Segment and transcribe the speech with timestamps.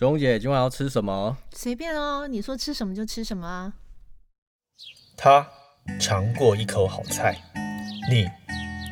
[0.00, 1.36] 子荣姐今晚要吃什么？
[1.52, 3.74] 随便哦，你说吃什么就吃什么啊。
[5.14, 5.46] 他
[6.00, 7.36] 尝过一口好菜，
[8.10, 8.26] 你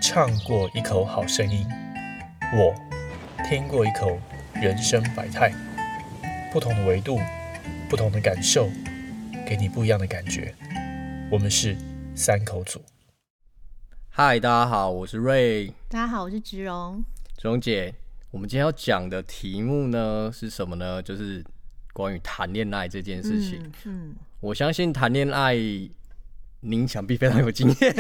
[0.02, 1.66] 唱过一口好声音，
[2.52, 2.74] 我
[3.48, 4.20] 听过一口
[4.52, 5.50] 人生百态。
[6.52, 7.18] 不同的维度，
[7.88, 8.68] 不同的感受，
[9.46, 10.54] 给你不一样的感觉。
[11.32, 11.74] 我们是
[12.14, 12.82] 三口组。
[14.10, 15.68] 嗨，大家好，我是瑞。
[15.88, 17.02] 大家好，我是植荣。
[17.38, 17.94] 植荣姐，
[18.30, 21.02] 我们今天要讲的题目呢是什么呢？
[21.02, 21.42] 就是
[21.94, 23.72] 关于谈恋爱这件事情。
[23.84, 25.56] 嗯，我相信谈恋爱，
[26.60, 27.94] 您想必非常有经验。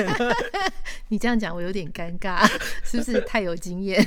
[1.08, 2.46] 你这样讲我有点尴尬，
[2.84, 4.06] 是不是太有经验？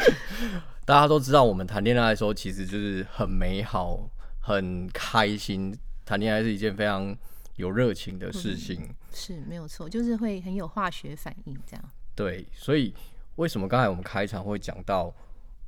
[0.84, 4.10] 大家都知道，我们谈恋爱的时候其实就是很美好、
[4.40, 5.74] 很开心。
[6.04, 7.16] 谈恋爱是一件非常
[7.56, 11.84] 有热情的事情，是没有错，就是会很有化学反应这样。
[12.14, 12.94] 对，所以
[13.36, 15.14] 为什么刚才我们开场会讲到，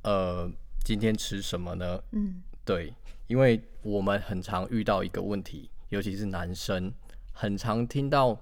[0.03, 0.49] 呃，
[0.83, 2.01] 今天吃什么呢？
[2.11, 2.93] 嗯，对，
[3.27, 6.91] 因为我们很常遇到一个问题，尤其是男生，
[7.31, 8.37] 很常听到，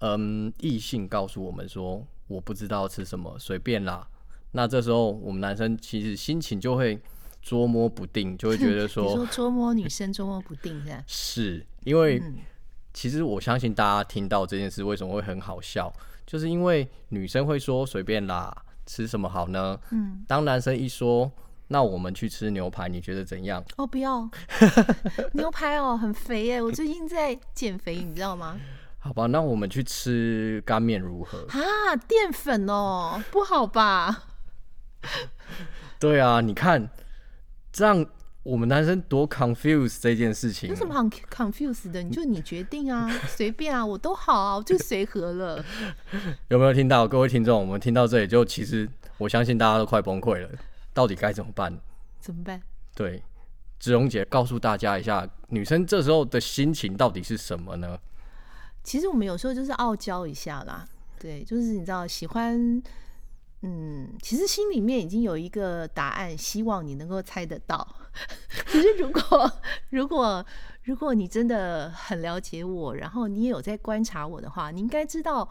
[0.00, 4.06] 嗯，异性告诉我们说，我不知道吃什么，随便啦。
[4.52, 6.98] 那这时候，我们男生其实心情就会
[7.42, 10.82] 捉摸不定，就会觉得说， 你说捉摸女生捉摸不定？
[11.06, 12.20] 是因为
[12.92, 15.92] 其实我相信大家听到这件事为什么会很好笑，
[16.28, 19.80] 就是因为女生会说随便啦，吃什么好呢？
[19.92, 21.32] 嗯，当男生一说，
[21.68, 23.64] 那我们去吃牛排，你觉得怎样？
[23.78, 24.28] 哦，不要
[25.32, 28.58] 牛排哦，很肥耶，我最近在减肥，你知道吗？
[28.98, 31.46] 好吧，那我们去吃干面如何？
[31.48, 34.24] 啊，淀粉哦，不好吧？
[35.98, 36.90] 对啊，你看，
[37.72, 38.04] 这样
[38.48, 40.70] 我们男生多 confuse 这件事情。
[40.70, 42.02] 有什么好 confuse 的？
[42.02, 45.62] 你就你决定啊，随便啊，我都好啊，我就随和了。
[46.48, 47.60] 有没有听到各位听众？
[47.60, 48.88] 我们听到这里，就其实
[49.18, 50.48] 我相信大家都快崩溃了。
[50.94, 51.78] 到底该怎么办？
[52.20, 52.58] 怎么办？
[52.94, 53.22] 对，
[53.78, 57.98] 子荣姐告诉大家一下，女生这时候的心情到底是什么呢？
[58.82, 60.86] 其实我们有时候就是傲娇一下啦，
[61.20, 62.82] 对，就是你知道喜欢。
[63.62, 67.86] 嗯，其实心里面已经有一个答案，希望你能够猜得到。
[68.66, 69.52] 可是如果
[69.90, 70.44] 如果
[70.84, 75.48] 如果你真的很了解我，然后你也有在观察我的话，你应该知道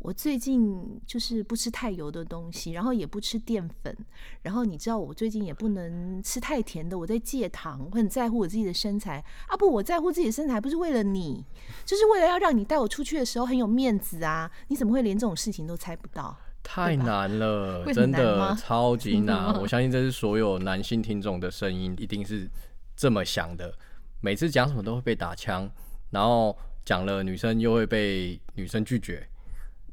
[0.00, 3.96] 我最近就是不吃太油的东西，然后也不吃淀粉，
[4.42, 9.56] 然后你知道我最近也不能吃太甜的，我在戒糖，我很在乎我自己的身材啊！
[9.56, 11.44] 不，我在乎自己的身材不是为了你，
[11.84, 14.50] 就是为了要让你带我出去的时候很有面子啊！
[14.68, 16.36] 你怎么会连这种事情都猜不到？
[16.70, 19.52] 太难了，真的超级难。
[19.58, 22.46] 我相信这是所有男性听众的声音，一定是
[22.94, 23.72] 这么想的。
[24.20, 25.66] 每次讲什么都会被打枪，
[26.10, 29.26] 然后讲了女生又会被女生拒绝。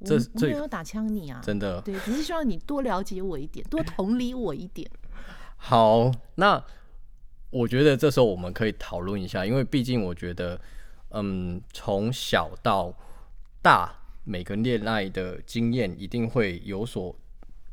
[0.04, 1.80] 这这没有打枪你啊，真的。
[1.80, 4.86] 对，只是希望你多了解我一点，多同理我一点。
[5.56, 6.62] 好，那
[7.52, 10.60] 我觉得这时候我们可以讨论一下，因为毕竟我觉得，
[11.12, 12.94] 嗯，从小到
[13.62, 14.02] 大。
[14.26, 17.16] 每个恋爱的经验一定会有所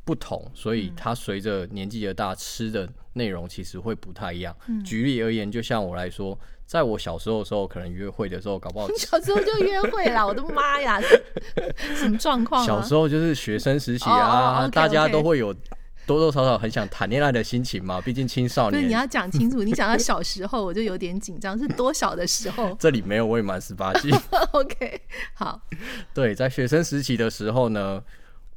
[0.05, 4.55] 不同，所以他随着年纪的大，吃的内容其实会不太一样。
[4.85, 10.25] 举例而言，就像我来说，在我小时候的时候，可能约会的时候，搞不好 小时候就约会啦！
[10.27, 11.01] 我的妈呀，
[11.95, 12.65] 什么状况？
[12.65, 15.53] 小时候就是学生时期啊，大家都会有。
[16.05, 18.73] 多多少少很想谈恋爱的心情嘛，毕竟青少年。
[18.73, 22.75] 不是你要讲清楚，你讲到小时候我就有点紧张，是多小的时候？
[22.79, 24.11] 这里没有未满十八岁。
[24.51, 25.01] OK，
[25.33, 25.61] 好。
[26.13, 28.03] 对，在学生时期的时候呢，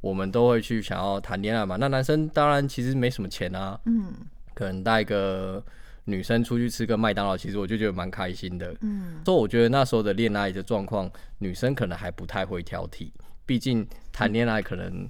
[0.01, 1.77] 我们都会去想要谈恋爱嘛。
[1.77, 4.13] 那男生当然其实没什么钱啊，嗯，
[4.53, 5.63] 可能带个
[6.03, 8.75] 女生出去吃个麦当劳，其实我就觉得蛮开心的。
[8.81, 13.09] 嗯，所以我觉得那时候的恋爱的状况，女生可能还不太会挑剔，
[13.45, 15.07] 毕竟谈恋爱可能。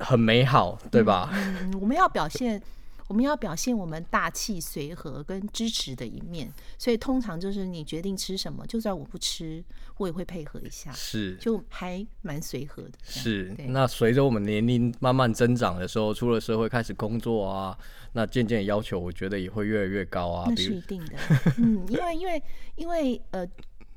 [0.00, 1.30] 很美好，对吧？
[1.32, 2.60] 嗯，我们要表现，
[3.08, 6.48] 我们要表现我们大气、随和跟支持的一面。
[6.76, 9.64] 所以通常就是你决定吃什么，就算我不吃，
[9.96, 12.92] 我也会配合一下，是，就还蛮随和的。
[13.02, 17.76] 是，那随着我们年龄慢慢增长的时候，出了社会开始工作啊，
[18.12, 20.46] 那渐渐要求，我觉得也会越来越高啊。
[20.48, 21.14] 那是一定的，
[21.58, 22.42] 嗯，因为因为
[22.76, 23.44] 因为呃，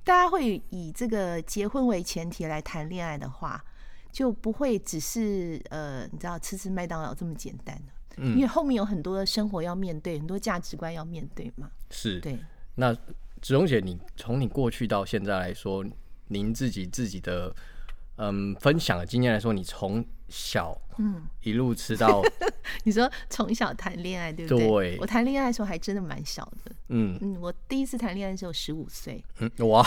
[0.03, 3.63] 大家会以这个结婚为前提来谈恋爱的话。
[4.11, 7.81] 就不会只是呃，你知道吃吃麦当劳这么简单
[8.17, 11.71] 嗯，因为后面有很多的生活要面对，很多价值观要面对嘛。
[11.89, 12.37] 是，对。
[12.75, 12.93] 那
[13.41, 15.85] 子荣姐，你从你过去到现在来说，
[16.27, 17.55] 您自己自己的
[18.17, 22.21] 嗯分享的经验来说，你从小嗯一路吃到，
[22.83, 24.67] 你说从小谈恋爱对不对？
[24.67, 24.97] 对。
[24.99, 29.85] 我谈恋爱的时候还真的蛮小的，嗯嗯，我第一次谈恋爱的时候十五岁，嗯哇。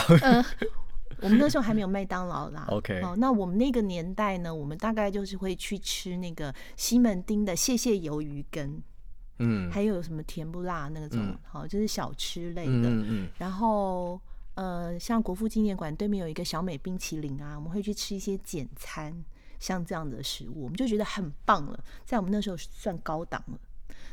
[1.21, 2.65] 我们那时候还没有麦当劳啦。
[2.71, 8.81] OK，哦，那我们那个年代呢，我们大概就是会去吃那个西门町的谢谢鱿鱼羹。
[9.39, 12.71] 嗯还有什么甜不辣那种嗯，好、就是小吃类的。
[12.89, 14.19] 嗯嗯然后
[14.53, 19.13] 呃，像国父纪念馆对面有一个小美冰淇淋啊，我们会去吃一些简餐，
[19.59, 23.59] 像这样的食物，我们就觉得很棒了，在我们那时候算高档了。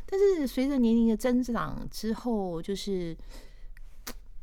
[0.04, 3.16] 但是随着年龄的增长之后，就是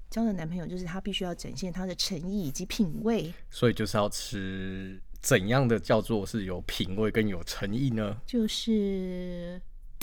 [0.10, 8.18] 交的男朋友，就是他必须要展现他的诚意以及品味，所以就是要吃怎样的叫做是有品味跟有诚意呢？
[8.26, 9.62] 就是。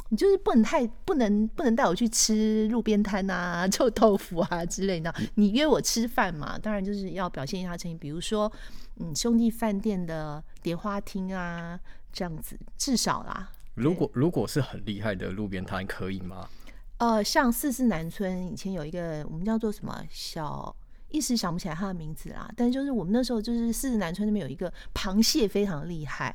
[0.08, 5.12] 你就是不能太不能不能带我去吃路边摊啊、 臭豆腐啊之类的。
[5.34, 8.52] 你约我吃饭嘛，当然就是要表现一下诚意，比如说，
[9.00, 11.80] 嗯，兄弟饭店的蝶花厅啊，
[12.12, 13.50] 这样子，至少啦。
[13.74, 16.48] 如果如果是很厉害的路边摊，可以吗？
[16.98, 20.74] 呃，像四四南村以前有一个我们叫做什么小，
[21.10, 22.50] 一时想不起来它的名字啦。
[22.56, 26.34] 但就是我们那时候就是四四南村那边有一个螃蟹非常厉害，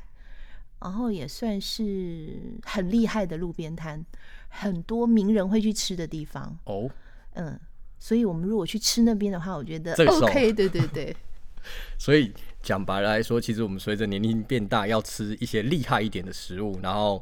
[0.80, 4.04] 然后也算是很厉害的路边摊，
[4.48, 6.56] 很多名人会去吃的地方。
[6.64, 6.88] 哦，
[7.34, 7.58] 嗯，
[7.98, 11.16] 所以我们如果去吃那边的话，我觉得 OK，对对对，
[11.98, 12.32] 所以
[12.62, 17.20] 讲白了来说，其实我们随着年龄变大，要吃一些厉害一点的食物，然后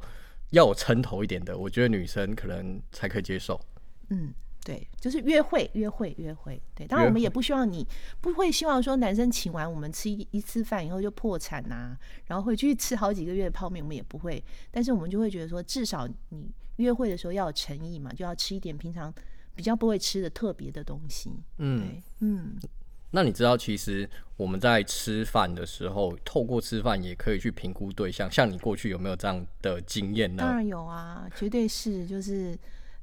[0.51, 3.61] 要有撑头一点的，我觉得女生可能才可以接受。
[4.09, 4.33] 嗯，
[4.65, 6.61] 对，就是约会，约会，约会。
[6.75, 7.87] 对，当然我们也不希望你
[8.21, 14.43] 不会希望说男生请完我们吃一一次饭以后就破产呐、然后回去吃好几个月的泡面，我们也不会。
[14.71, 19.13] 但是我们就会觉得说，至少你约会的时候要有诚意嘛，就要吃一点平常
[19.55, 21.31] 比较不会吃的特别的东西。
[21.59, 22.57] 嗯，嗯，
[23.13, 28.31] 那你知道，其实我们在吃饭的时候，透过吃饭也可以去评估对象。
[28.31, 30.43] 像你过去有没有这样的经验呢？
[30.45, 32.57] 当然有啊，绝对是，就是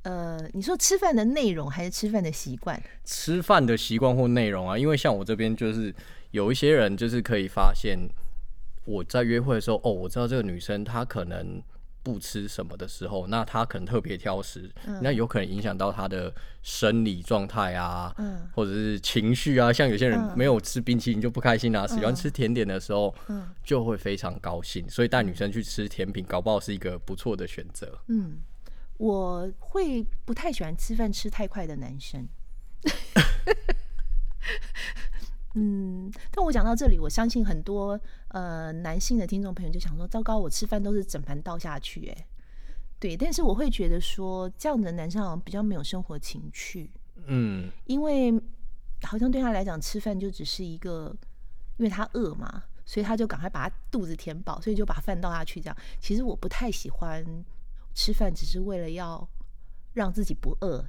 [0.04, 2.81] 呃，你说吃饭的内容还是吃饭的习惯？
[3.04, 5.94] 吃饭的习惯或内容啊，因为像我这边就是
[6.31, 8.00] 有一些人就是可以发现
[8.86, 11.62] 我在约会的时候，哦，我知道这个女生她可能
[12.07, 14.71] 不吃什么的时候，那他可能特别挑食，
[15.01, 16.33] 那有可能影响到他的
[16.63, 19.74] 生理状态啊，嗯或者是情绪啊。
[19.74, 28.00] 像有些人嗯没有吃冰淇淋就不开心啊，喜欢吃甜点的时候嗯就会非常高兴，所以带女生去吃甜品，搞不好是一个不错的选择。
[28.07, 28.39] 嗯，
[28.98, 32.25] 我会不太喜欢吃饭吃太快的男生。
[35.59, 42.27] 嗯，但我讲到这里，我相信很多呃男性的听众朋友就想说，糟糕，我吃饭都是整盘倒下去，哎，
[43.00, 46.92] 对，但是我会觉得说，这样的男生好像比较没有生活情趣，
[47.25, 48.31] 嗯，因为
[49.01, 51.15] 好像对他来讲，吃饭就只是一个，
[51.77, 55.60] 因为他饿嘛，所以他就赶快把他肚子填饱，所以就把饭倒下去。
[55.60, 57.25] 这样，其实我不太喜欢
[57.95, 59.27] 吃饭只是为了要
[59.94, 60.86] 让自己不饿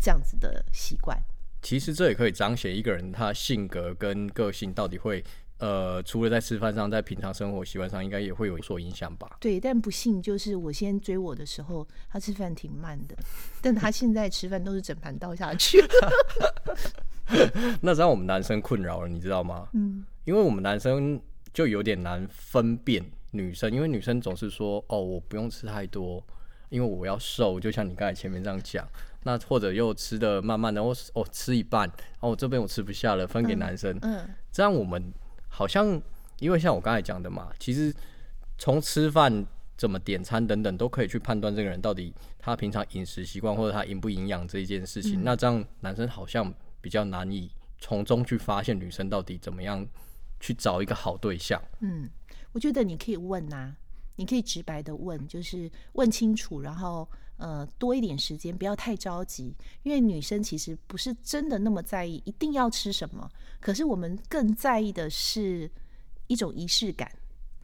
[0.00, 1.16] 这样子的习惯。
[1.62, 5.22] 其实这也可以彰显一个人他性格跟个性到底会，
[5.58, 9.36] 呃，除了在吃饭上，在平常生活习惯上，应该也会有所影响吧。
[9.40, 13.16] 对，但不幸就是我先追我的时候，他吃饭挺慢的，
[13.62, 15.78] 但他现在吃饭都是整盘倒下去。
[17.80, 19.68] 那让我们男生困扰了，你知道吗？
[19.72, 21.20] 嗯因为我们男生
[21.52, 26.24] 就有点难分辨女生，因为女生总是说，哦，我不用吃太多，
[26.70, 28.86] 因为我要瘦，就像你刚才前面这样讲。
[29.24, 31.88] 那或者又吃的慢慢的，我哦吃一半，
[32.20, 33.96] 哦我这边我吃不下了，分给男生。
[34.02, 35.12] 嗯这样我们
[35.48, 36.00] 好像，
[36.40, 37.94] 因为像我刚才讲的嘛，其实
[38.58, 39.46] 从吃饭、
[39.76, 45.22] 怎么点餐等等，都可以去判断这个人到底他平常饮食习惯或者他营不营养这一件事情。
[45.24, 49.86] 那这样男生好像比较难以从中去发现女生到底怎么样
[50.38, 51.60] 去找一个好对象。
[51.80, 52.08] 嗯，
[52.52, 53.74] 我觉得你可以问呐、
[54.16, 57.08] 你可以直白的问，就是问清楚，然后
[57.42, 63.28] 呃多一点时间，不要太着急，因为女生其实不是真的那么在意一定要吃什么，
[63.60, 65.68] 可是我们更在意的是
[66.28, 67.10] 一种仪式感，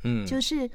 [0.02, 0.68] 嗯，就是。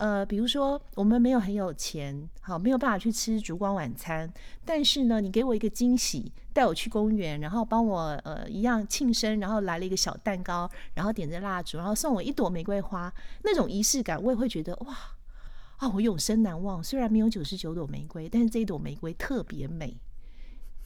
[0.00, 4.32] 呃，比如说我们没有很有钱，好没有办法去吃烛光晚餐，
[4.64, 13.12] 但是呢，你给我一个惊喜，带我去公园，然后帮我呃一样庆生，然后来了一个小蛋糕，然后点着蜡烛，然后送我一朵玫瑰花，
[13.44, 14.96] 那种仪式感，我也会觉得哇
[15.80, 16.84] 啊，我永生难忘。
[16.84, 19.96] 虽然没有九十九朵玫瑰，但是这一朵玫瑰特别美。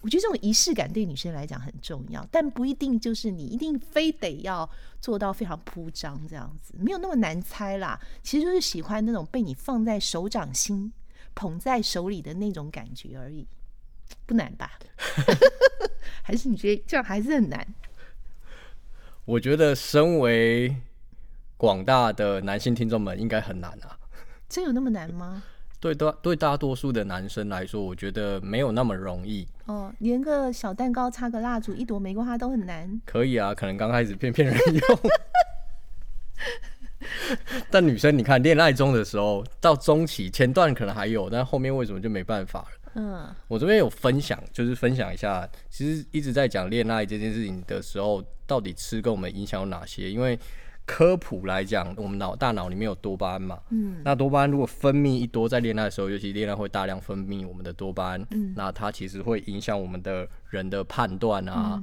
[0.00, 4.68] 我觉得这种仪式感对女生来讲很重要，但不一定就是你一定非得要
[5.00, 7.98] 做到非常铺张这样子，没有那么难猜啦。
[8.22, 10.92] 其实就是喜欢那种被你放在手掌心、
[11.34, 13.48] 捧在手里的那种感觉而已，
[14.26, 14.78] 不难吧？
[16.22, 17.66] 还是你觉得这样还是很难？
[19.24, 20.76] 我觉得身为
[21.56, 23.98] 广大的男性听众们应该很难啊。
[24.54, 25.42] 真有那么难吗？
[25.80, 29.44] 对大对大多数的男生来说，我觉得没有那么容易。
[29.66, 33.00] 哦，连个小蛋糕、插个蜡烛、一朵玫瑰花都很难。
[33.04, 34.98] 可以啊，可能刚开始骗骗人用。
[37.68, 42.92] 但女生，你看恋爱中的时候，到中期前段可能还有，但后面为什么就没办法了？
[42.94, 50.08] 嗯我这边有分享，就是分享一下，其实一直在讲恋爱这件事情的时候，到底吃跟我们影响有哪些？
[50.08, 50.38] 因为
[50.86, 54.02] 科普来讲，我们脑大脑里面有多巴胺嘛，嗯。
[54.04, 58.52] 那多巴胺如果分泌一多，在恋爱的时候，尤其恋爱会大量分泌我们的多巴胺，嗯。
[58.54, 61.82] 那它其实会影响我们的人的判断啊、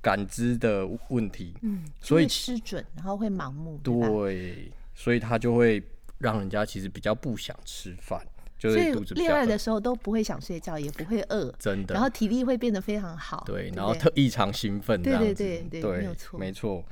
[0.00, 3.92] 感知的问题，嗯，所以失准，然后会盲目，对？
[4.08, 5.82] 对，所以它就会
[6.18, 8.24] 让人家其实比较不想吃饭，
[8.56, 8.76] 就是
[9.16, 13.42] 恋爱的时候都不会想睡觉，也不会饿，真的，然后体力会变得非常好。
[13.44, 16.38] 对，不然后特异常兴奋这对对对对没有错。
[16.38, 16.84] 没错。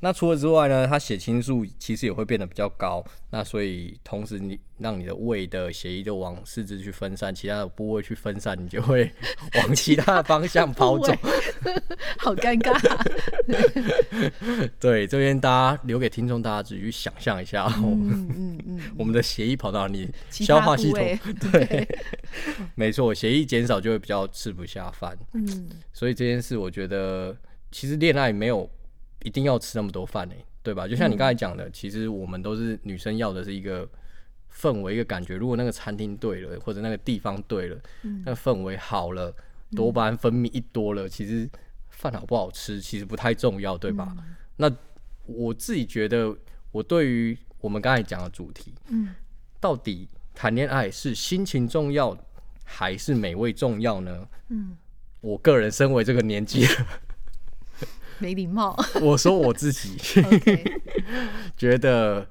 [0.00, 9.12] 那除了之外呢，它血清素其实也会变得比较高，那所以同时你让你的胃的血液就往四肢去分散，其他的部位去分散，你就会
[9.60, 11.12] 往其他的方向跑走。
[12.16, 12.74] 好尴尬。
[14.78, 21.18] 对，这边大家留给听众，大家自己去想象一下、哦，嗯嗯嗯， 我们的血液跑到你其消化系统
[21.52, 21.86] 对，
[22.74, 25.14] 没错，血液减少就会比较吃不下饭。
[25.34, 27.36] 嗯所以这件事，我觉得
[27.70, 28.68] 其实恋爱没有
[29.22, 30.86] 一定要吃那么多饭诶，对吧？
[30.88, 33.88] 就像你刚才讲的，其实我们都是女生要的是一个
[34.52, 35.36] 氛围、一个感觉。
[35.36, 37.80] 如果那个餐厅对了，或者那个地方对了，
[38.24, 39.34] 那个氛围好了，
[39.72, 41.48] 多巴胺分泌一多了，其实
[41.90, 44.16] 饭好不好吃其实不太重要，对吧？
[44.56, 44.70] 那
[45.26, 46.36] 我自己觉得，
[46.72, 49.14] 我对于我们刚才讲的主题，嗯，
[49.60, 52.16] 到底谈恋爱是心情重要
[52.64, 54.28] 还是美味重要呢？
[54.48, 54.76] 嗯，
[55.20, 56.66] 我个人身为这个年纪，
[58.22, 58.76] 没礼貌。
[59.00, 59.96] 我说我自己
[61.56, 62.28] 觉得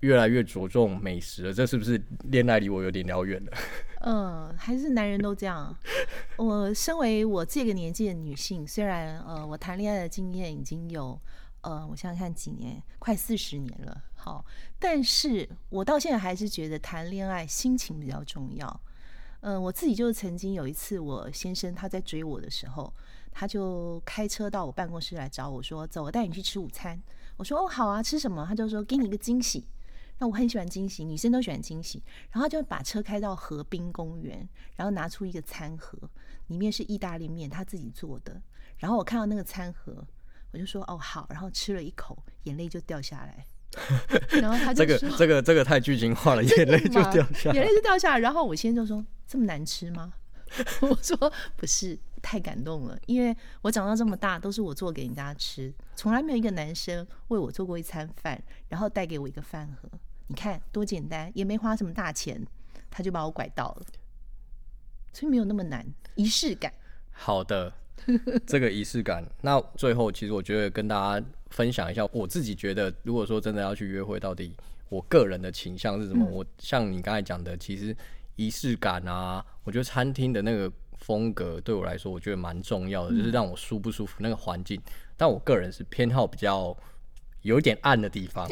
[0.00, 3.52] 越来越着重美食了，这是不是恋爱离我有点遥远了？
[4.02, 5.76] 嗯，还是男人都这样。
[6.36, 11.20] 我身为我这个年纪的女性，虽然呃我谈恋爱的经验已经有
[11.60, 14.44] 呃我想想看几年，快四十年了，好，
[14.78, 18.80] 但是我到现在还是觉得谈恋爱心情比较重要。
[19.42, 22.92] 嗯、我自己就曾经有一次，我先生他在追我的时候，
[23.30, 27.00] 他就开车到我办公室来找我说：“走，我带你去吃午餐。”
[27.36, 29.66] 我说：“哦，好啊，吃什么？”他就说：“给你一个惊喜。”
[30.18, 32.02] 那我很喜欢惊喜，女生都喜欢惊喜。
[32.30, 34.46] 然后他就把车开到河滨公园，
[34.76, 35.98] 然后拿出一个餐盒，
[36.48, 38.40] 里面是意大利面，他自己做的。
[38.76, 40.06] 然后我看到那个餐盒，
[40.52, 43.46] 我就说：“哦，好。”然后吃了一口，眼泪就掉下来。
[44.42, 47.74] 然后他就这个这个这个太剧情化了， 眼泪就掉下来眼泪。
[47.74, 48.18] 就 掉下来。
[48.18, 50.12] 然后我先生就说：“这么难吃吗？”
[50.82, 51.16] 我说
[51.56, 59.88] ：“不是，太感动了，因为我长到这么大都是我做给人家吃，从来没有一个男生为我做过一餐饭，然后带给我一个饭盒。
[60.28, 62.40] 你看多简单，也没花什么大钱，
[62.90, 63.86] 他就把我拐到了，
[65.12, 65.84] 所以没有那么难，
[66.14, 66.72] 仪式感。
[67.10, 67.72] 好的，
[68.46, 69.24] 这个仪式感。
[69.42, 74.54] 那最后，其实我觉得跟大家分享一下，我自己觉得，如果说真的要去约会，到底
[74.88, 76.24] 我个人的倾向是什么？
[76.28, 77.94] 嗯我像你刚才讲的，其实
[78.36, 84.80] 仪式感啊，我觉得餐厅的那个风格对我来说，我觉得蛮重要的，就是让我舒不舒服那个环境。
[85.16, 86.76] 但我个人是偏好比较
[87.42, 88.48] 有一点暗的地方，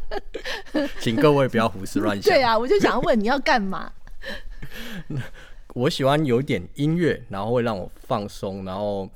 [1.00, 2.32] 请各位不要胡思乱想。
[2.32, 3.92] 对啊，我就想问你要干嘛？
[5.74, 9.08] 我喜欢有点音乐，然后会让我放松，然后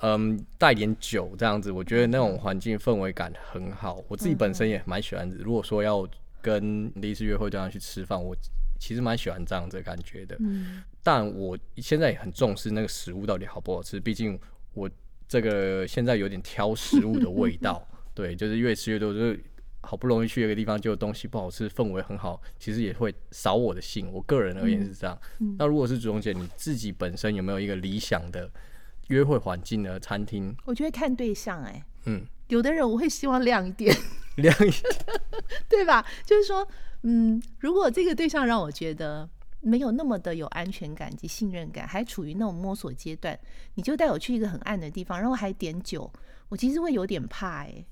[0.00, 4.02] 嗯带点酒这样子，我觉得那种环境氛围感很好。
[4.08, 6.06] 我自己本身也蛮喜欢，如果说要
[6.40, 8.36] 跟第一次约会这样去吃饭，我
[8.80, 10.36] 其实蛮喜欢这样子的感觉的。
[10.40, 14.38] 嗯但我现在也很重视那个食物到底好不好吃，毕竟
[14.74, 14.90] 我
[15.28, 19.42] 这个现在有点挑食物的味道， 对，就是越吃越多，就是
[19.80, 24.12] 好不容易去一个地方，结果东西不好吃，氛围很好，其实也会扫我的兴。
[24.12, 25.18] 我个人而言是这样。
[25.58, 28.48] 那如果是朱荣姐，你自己本身有没有一个理想的
[29.08, 29.98] 约会环境呢？
[29.98, 33.92] 餐厅，我觉得看对象哎、嗯，有的人我会希望亮一点，
[34.36, 34.70] 亮一
[35.68, 36.06] 对吧？
[36.24, 36.66] 就是说，
[37.02, 39.28] 嗯，如果这个对象让我觉得
[39.62, 43.38] 没有那么的有安全感及信任感，还处于那种摸索阶段，
[43.74, 46.12] 你就带我去一个很暗的地方，然后还点酒，
[46.48, 47.84] 我其实会有点怕哎、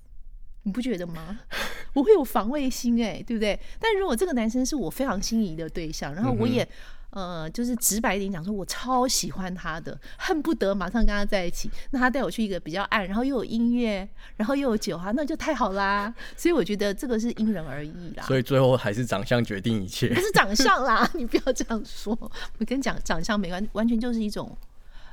[0.64, 1.40] 你不觉得吗？
[1.94, 3.58] 我会有防卫心哎、对不对？
[3.78, 6.68] 但如果这个男生是我非常心仪的对象，然后我也、
[7.10, 11.70] 呃，就是直白一点讲，说我超喜欢他的，恨不得马上跟他在一起。
[11.90, 16.14] 那他带我去一个比较暗，然后又有音乐，然后又有酒啊，那就太好啦。
[16.36, 18.22] 所以我觉得这个是因人而异啦。
[18.24, 20.20] 所以最后还是长相决定一切不。
[20.20, 22.16] 是长相啦， 你不要这样说。
[22.58, 24.56] 我跟你讲长相没关，完全就是一种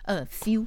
[0.03, 0.65] 呃 feel，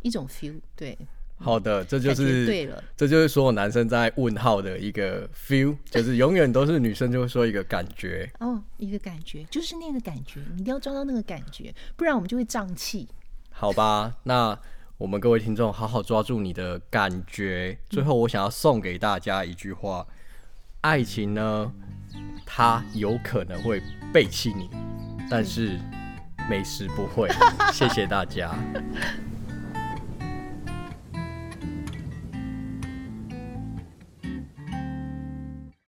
[0.00, 0.96] 一种 feel，对，
[1.42, 2.84] 好的，这就是对了。
[2.96, 8.30] 这就是所有男生在问号的一个 feel， 就是永远都是女生就会说一个感觉。
[8.40, 13.08] 哦，一个感觉，就是那个感觉，你一定要抓到那个感觉，不然我们就会胀气。
[13.50, 14.58] 好吧，那
[14.98, 17.78] 我们各位听众好好抓住你的感觉。
[17.88, 20.06] 最后，我想要送给大家一句话：
[20.82, 21.72] 爱情呢，
[22.44, 23.82] 它有可能会
[24.12, 24.68] 背弃你，
[25.30, 25.80] 但是
[26.50, 27.30] 美食不会。
[27.72, 28.54] 谢谢大家。